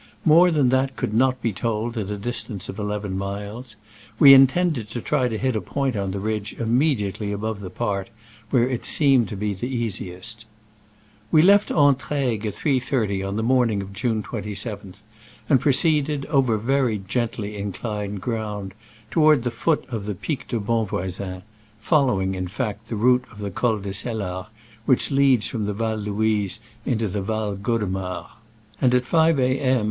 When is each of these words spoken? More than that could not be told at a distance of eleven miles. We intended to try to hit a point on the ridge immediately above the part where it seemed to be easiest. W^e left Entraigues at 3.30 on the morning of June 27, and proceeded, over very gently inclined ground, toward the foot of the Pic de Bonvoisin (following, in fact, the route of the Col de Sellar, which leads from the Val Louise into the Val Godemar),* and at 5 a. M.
More 0.25 0.49
than 0.49 0.69
that 0.69 0.95
could 0.95 1.13
not 1.13 1.39
be 1.43 1.53
told 1.53 1.95
at 1.95 2.09
a 2.09 2.17
distance 2.17 2.67
of 2.67 2.79
eleven 2.79 3.15
miles. 3.15 3.75
We 4.17 4.33
intended 4.33 4.89
to 4.89 4.99
try 4.99 5.27
to 5.27 5.37
hit 5.37 5.55
a 5.55 5.61
point 5.61 5.95
on 5.95 6.09
the 6.09 6.19
ridge 6.19 6.53
immediately 6.57 7.31
above 7.31 7.59
the 7.59 7.69
part 7.69 8.09
where 8.49 8.67
it 8.67 8.83
seemed 8.83 9.27
to 9.29 9.35
be 9.35 9.51
easiest. 9.63 10.47
W^e 11.31 11.43
left 11.43 11.69
Entraigues 11.69 12.47
at 12.47 12.53
3.30 12.55 13.27
on 13.27 13.35
the 13.35 13.43
morning 13.43 13.79
of 13.79 13.93
June 13.93 14.23
27, 14.23 14.95
and 15.47 15.61
proceeded, 15.61 16.25
over 16.31 16.57
very 16.57 16.97
gently 16.97 17.55
inclined 17.55 18.21
ground, 18.21 18.73
toward 19.11 19.43
the 19.43 19.51
foot 19.51 19.87
of 19.89 20.07
the 20.07 20.15
Pic 20.15 20.47
de 20.47 20.59
Bonvoisin 20.59 21.43
(following, 21.79 22.33
in 22.33 22.47
fact, 22.47 22.87
the 22.89 22.95
route 22.95 23.25
of 23.31 23.37
the 23.37 23.51
Col 23.51 23.77
de 23.77 23.93
Sellar, 23.93 24.47
which 24.87 25.11
leads 25.11 25.45
from 25.45 25.67
the 25.67 25.73
Val 25.73 25.95
Louise 25.97 26.59
into 26.87 27.07
the 27.07 27.21
Val 27.21 27.55
Godemar),* 27.55 28.31
and 28.81 28.95
at 28.95 29.05
5 29.05 29.37
a. 29.37 29.45
M. 29.59 29.79